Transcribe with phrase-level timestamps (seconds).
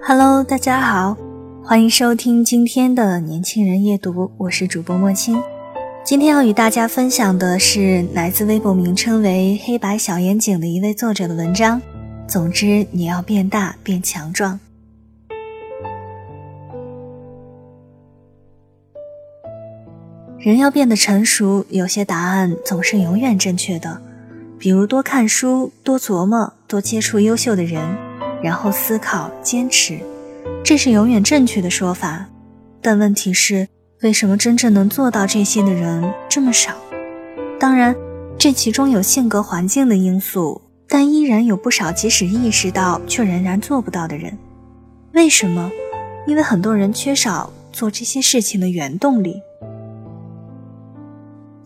[0.00, 1.16] Hello，大家好，
[1.62, 5.42] 欢迎收听今天的年轻人夜读，我是主播莫青。
[6.04, 11.82] 今天要与大家分享的是来自微博名称为“黑白小眼睛”的一位作者的文章。
[12.26, 14.58] 总之，你要变大，变强壮。
[20.38, 24.00] 人要变得成熟，有些答案总是永远正确的，
[24.58, 28.07] 比如多看书、多琢磨、多接触优秀的人。
[28.42, 30.00] 然后思考、坚持，
[30.64, 32.26] 这是永远正确的说法。
[32.80, 33.68] 但问题是，
[34.02, 36.72] 为什么真正能做到这些的人这么少？
[37.58, 37.94] 当然，
[38.38, 44.38] 这其中有性格、环境的因素，但依然有不少即使意识到却仍然做不到的人。
[45.12, 45.70] 为什么？
[46.26, 49.40] 因为很多人缺少做这些事情的原动力。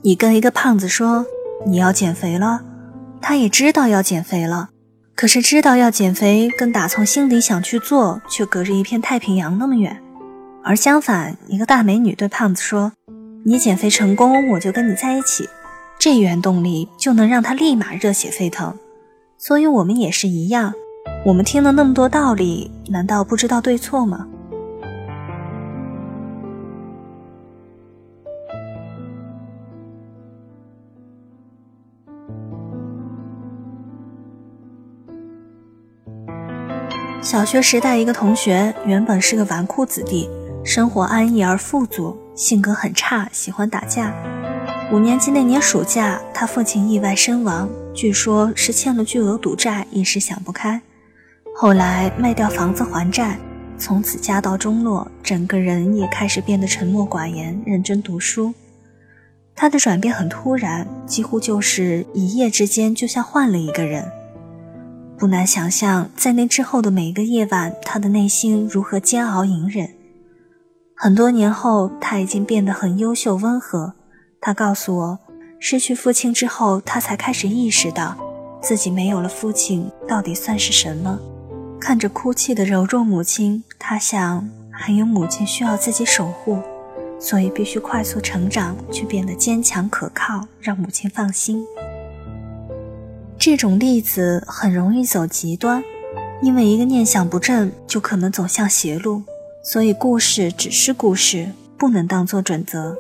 [0.02, 1.26] 你跟一个胖子说
[1.66, 2.62] 你要减肥了，
[3.20, 4.70] 他也知道要减肥了。
[5.22, 10.02] 可是知道要减肥，跟打从心里想去做，却隔着一片太平洋那么远。
[10.64, 12.90] 而相反，一个大美女对胖子说
[13.46, 15.48] ：“你减肥成功，我就跟你在一起。”
[15.96, 18.76] 这原动力就能让他立马热血沸腾。
[19.38, 20.74] 所以，我们也是一样。
[21.24, 24.26] 我们听了那么多道理，难道不知道对错吗？
[37.22, 40.28] 小学时代，一个同学原本是个纨绔子弟，
[40.64, 44.12] 生活安逸而富足，性格很差，喜欢打架。
[44.90, 50.82] 五年级那年暑假，他父亲意外身亡，据说是欠了巨额赌债，一时想不开。
[51.54, 53.38] 后来卖掉房子还债，
[53.78, 58.52] 从此家道中落，整个人也开始变得沉默寡言，认真读书。
[59.54, 64.10] 他的转变很突然，几乎就是一夜之间，就像换了一个人。
[65.22, 69.88] 不难想象，在那之后的每一个夜晚，他的内心如何煎熬隐忍。
[70.96, 73.94] 很多年后，他已经变得很优秀温和。
[74.40, 75.18] 他告诉我，
[75.60, 78.16] 失去父亲之后，他才开始意识到，
[78.60, 81.20] 自己没有了父亲到底算是什么。
[81.80, 86.58] 看着哭泣的柔弱母亲，他想，还有母亲需要自己守护，
[87.20, 91.64] 所以必须快速成长，去变得坚强可靠，让母亲放心。
[93.44, 95.82] 这种例子很容易走极端，
[96.42, 99.24] 因为一个念想不正，就可能走向邪路。
[99.64, 102.96] 所以故事只是故事，不能当做准则。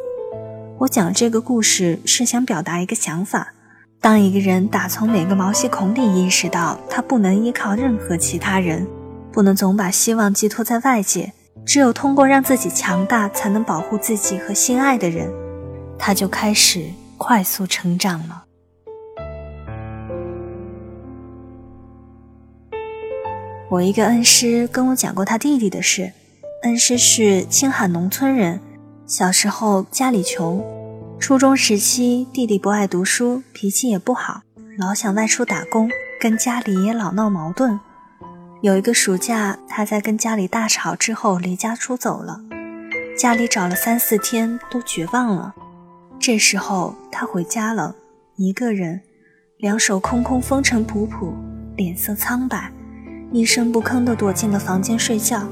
[0.80, 3.52] 我讲这个故事是想表达一个想法：
[4.00, 8.84] 当一个人打从每个毛细孔里意识到他不能依靠任何其他人，
[9.30, 11.32] 不能总把希望寄托在外界，
[11.64, 15.32] 只有通过让自己强大，才能保护自己和心爱的人，
[15.96, 16.86] 他就开始
[17.16, 18.41] 快速成长了。
[23.72, 26.12] 我一个恩师跟我讲过他弟弟的事。
[26.64, 28.60] 恩师是青海农村人，
[29.06, 30.62] 小时候家里穷，
[31.18, 34.42] 初中时期弟弟不爱读书，脾气也不好，
[34.76, 35.88] 老想外出打工，
[36.20, 37.80] 跟家里也老闹矛盾。
[38.60, 42.42] 有一个暑假，他在跟家里大吵之后离家出走了，
[43.16, 45.54] 家里找了三四天都绝望了。
[46.20, 47.96] 这时候他回家了，
[48.36, 49.00] 一个人，
[49.56, 51.32] 两手空空，风尘仆仆，
[51.74, 52.70] 脸色苍白。
[53.32, 55.42] 一声不吭地躲进了房间睡觉。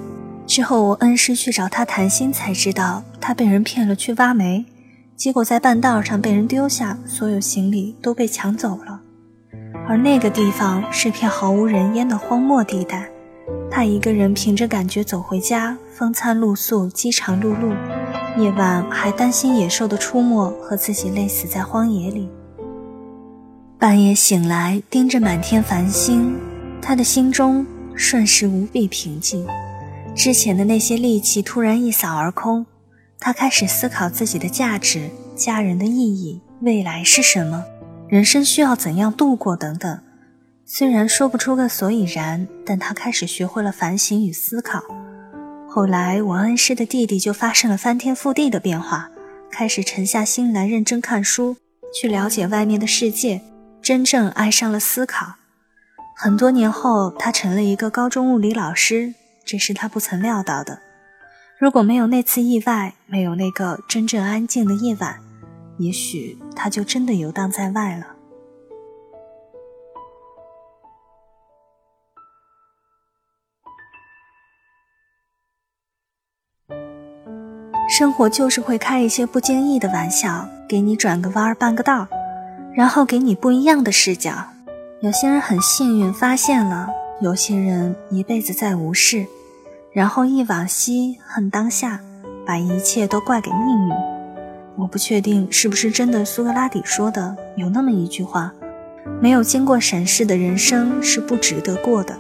[0.47, 4.67] 之后，我恩师去找他谈心，才知道他被人骗了去挖煤，
[5.17, 9.01] 结果在半道上被人丢下，所有行李都被抢走了。
[9.89, 13.09] 而那个地方是片毫无人烟的荒漠地带。
[13.71, 17.75] 他一个人凭着感觉走回家，风餐露宿，饥肠辘辘，
[18.37, 22.29] 夜晚还担心野兽的出没和自己累死在荒野里。
[23.79, 26.37] 半夜醒来，盯着满天繁星。
[26.83, 29.47] 他的心中瞬时无比平静，
[30.15, 32.67] 之前的那些戾气突然一扫而空。
[33.19, 37.65] 他开始思考自己的价值、家人的意义、未来是什么、
[38.09, 40.01] 人生需要怎样度过等等。
[40.65, 44.83] 虽然说不出个所以然，但他开始学会了反省与思考。
[45.69, 49.11] 后来，我恩师的弟弟就发生了翻天覆地的变化，
[49.51, 51.57] 开始沉下心来认真看书，
[51.93, 53.43] 去了解外面的世界，
[53.83, 55.35] 真正爱上了思考。
[56.23, 60.79] 很多年后，他成了一个高中物理老师，这是他不曾料到的。
[61.59, 65.19] 如果没有那次意外，没有那个真正安静的夜晚，
[65.79, 68.07] 也许他就真的游荡在外了。
[77.89, 82.09] 生活就是会开一些不经意的玩笑，给你转个弯儿、半个道儿，
[82.75, 84.35] 然后给你不一样的视角。
[85.03, 86.87] 有些人很幸运发现了，
[87.23, 89.25] 有些人一辈子在无视，
[89.95, 92.03] 然后忆往昔恨当下，
[92.45, 93.95] 把一切都怪给命运。
[94.77, 98.53] 我不确定是不是真的，苏格拉底说的有那么一句话：
[99.23, 102.15] 没有经过审视的人生是不值得过的。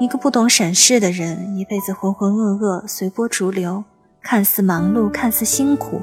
[0.00, 3.84] 一个不懂审视的人，一辈子浑浑噩噩，随波逐流，
[4.20, 6.00] 看似忙碌，看似辛苦，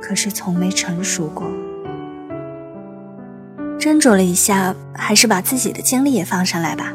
[0.00, 1.44] 可是从没成熟过。
[3.80, 6.92] 斟酌了一下，还是把自己的经历也放上来吧。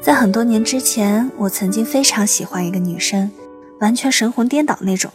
[0.00, 3.28] 在很多年之前，我曾经非常喜欢一个女生，
[3.80, 5.10] 完全神魂颠倒那种。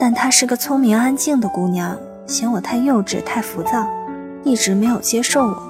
[0.00, 1.96] 但她是个聪明安静的姑娘，
[2.26, 3.88] 嫌我太幼稚、太浮躁，
[4.42, 5.62] 一直没有接受我。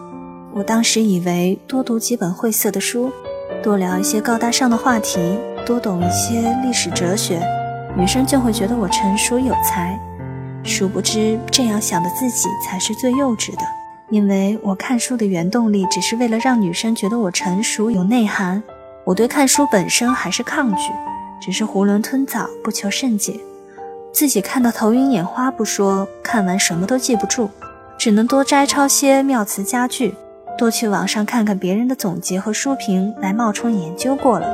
[0.55, 3.13] 我当时以为多读几本晦涩的书，
[3.63, 5.21] 多聊一些高大上的话题，
[5.67, 7.43] 多懂一些历史哲学，
[7.95, 9.99] 女生就会觉得我成熟有才。
[10.65, 13.82] 殊不知，这样想的自己才是最幼稚的。
[14.13, 18.63] 因为我看书的原动力只是为了让女生觉得我成熟有内涵，
[19.05, 20.93] 我对看书本身还是抗拒，
[21.41, 23.41] 只是囫囵吞枣，不求甚解。
[24.13, 27.49] 自己看到头晕眼花不说，看完什么都记不住，
[27.97, 30.15] 只能多摘抄些妙词佳句，
[30.59, 34.47] 多去网上看看别人的总结和书评来冒充研究过了。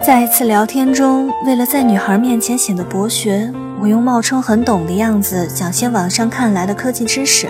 [0.00, 7.48] 在一次聊天中，为了在女孩面前显得博学，我用冒充很懂的样子讲些网上看来的科技知识。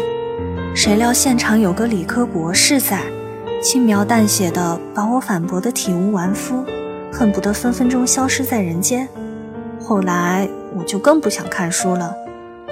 [0.77, 3.01] 谁料现场有个理科博士在，
[3.63, 6.63] 轻描淡写的把我反驳的体无完肤，
[7.11, 9.09] 恨不得分分钟消失在人间。
[9.83, 10.47] 后来
[10.77, 12.15] 我就更不想看书了，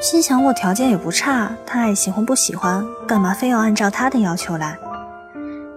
[0.02, 4.76] 心想我条件也不差，他爱喜欢不喜欢，干嘛非要按照他的要求来？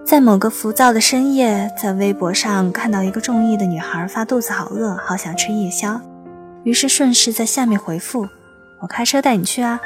[0.04, 5.98] 在某个浮躁的深夜，在微博上看到一个中意的女孩发肚子好饿，好想吃夜宵，
[6.62, 8.28] 于是顺势在下面回复
[8.80, 9.80] ：“我开车带你去啊。”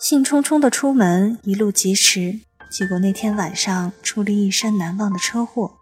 [0.00, 5.76] 兴冲冲地出门，一路疾驰，结果那天晚上出了一生难忘的车祸。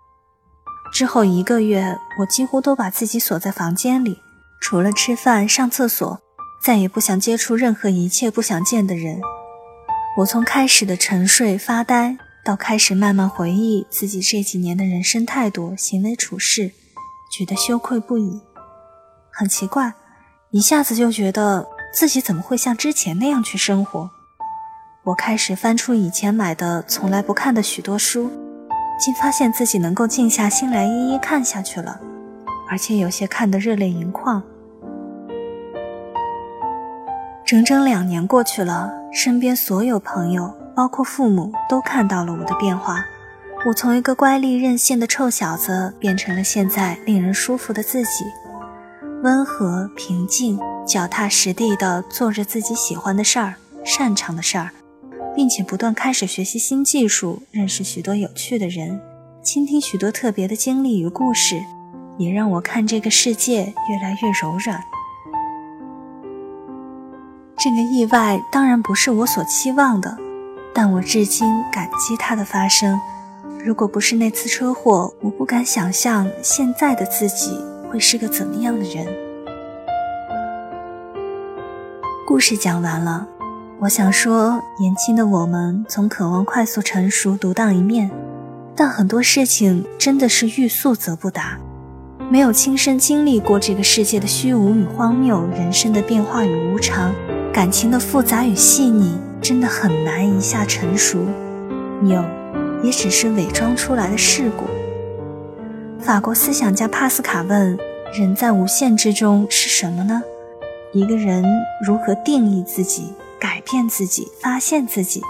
[0.93, 4.19] 之后一个月，我几乎都把自己锁在房间里，
[4.61, 6.21] 除了吃饭、上厕所，
[6.61, 9.21] 再也不想接触任何一切不想见的人。
[10.17, 16.73] 我从开始的沉睡发呆，到开始慢慢回忆自己这几年的人生态度、行为处事，
[17.31, 18.41] 觉得羞愧不已。
[19.31, 19.95] 很奇怪，
[20.51, 21.69] 一下子就觉得。
[21.93, 24.11] 自己怎么会像之前那样去生活？
[25.05, 28.31] 我开始翻出以前买的从来不看的许多书，
[29.01, 31.99] 竟发现自己能够静下心来一一看下去了，
[32.69, 34.43] 而且有些看得热泪盈眶。
[37.47, 43.03] 整整两年过去了，身边所有朋友，包括父母，都看到了我的变化。
[43.67, 48.27] 我从一个乖戾任性的臭小子，变成了现在令人舒服的自己，
[49.23, 50.61] 温和平静。
[50.89, 54.71] 脚踏实地地做着自己喜欢的事儿、擅长的事儿，
[55.37, 58.99] 并且不断开始学习新技术，认识许多有趣的人，
[59.43, 61.61] 倾听许多特别的经历与故事，
[62.17, 64.83] 也让我看这个世界越来越柔软。
[67.59, 70.17] 这个意外当然不是我所期望的，
[70.73, 72.99] 但我至今感激它的发生。
[73.63, 79.28] 如果不是那次车祸，我不敢想象现在的自己会是个怎么样的人。
[82.29, 83.27] 故事讲完了，
[83.81, 88.11] 我想说，年轻的我们总渴望快速成熟、独当一面，
[88.77, 91.59] 但很多事情真的是欲速则不达。
[92.31, 97.15] 没有亲身经历过这个世界的虚无与荒谬，人生的变化与无常，
[97.51, 101.25] 感情的复杂与细腻，真的很难一下成熟。
[102.03, 102.23] 有，
[102.83, 104.67] 也只是伪装出来的事故。
[105.99, 107.79] 法国思想家帕斯卡问：
[108.13, 110.21] 人在无限之中是什么呢？
[110.93, 111.45] 一个人
[111.85, 115.21] 如何定义自己、改变自己、发现自己，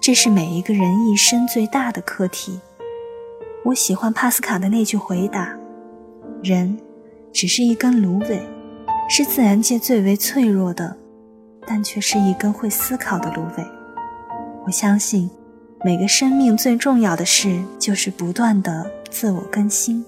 [0.00, 2.58] 这是每一个人一生最大的课题。
[3.64, 5.54] 我喜欢帕斯卡的那句回答
[6.42, 6.78] ：“人
[7.34, 8.40] 只是一根芦苇，
[9.10, 10.96] 是自然界最为脆弱的，
[11.66, 13.64] 但却是一根会思考的芦苇。”
[14.64, 15.28] 我相信，
[15.84, 20.02] 每个生命最重要的事就是不断的自我更新。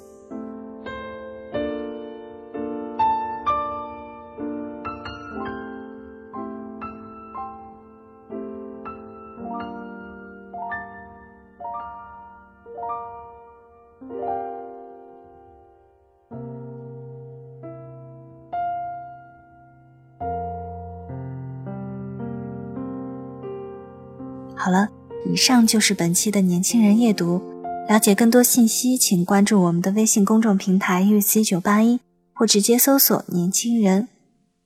[24.57, 24.89] 好了，
[25.31, 27.43] 以上就是本期的年轻人夜读。
[27.89, 32.01] 了解更多信息，请关注我们的微信公众平台““UC 九八一”
[32.35, 34.09] 或直接搜索“年轻人”。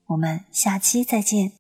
[0.08, 1.52] 我们下期再见。